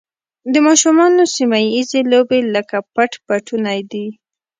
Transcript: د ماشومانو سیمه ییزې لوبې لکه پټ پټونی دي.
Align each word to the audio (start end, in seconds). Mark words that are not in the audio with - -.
د 0.53 0.55
ماشومانو 0.67 1.21
سیمه 1.35 1.59
ییزې 1.73 2.01
لوبې 2.11 2.39
لکه 2.55 2.77
پټ 2.93 3.11
پټونی 3.25 3.79
دي. 3.91 4.07